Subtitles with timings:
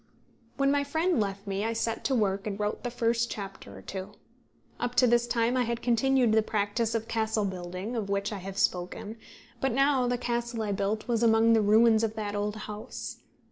[0.57, 3.83] When my friend left me, I set to work and wrote the first chapter or
[3.83, 4.13] two.
[4.79, 8.39] Up to this time I had continued that practice of castle building of which I
[8.39, 9.17] have spoken;
[9.59, 13.17] but now the castle I built was among the ruins of that old house.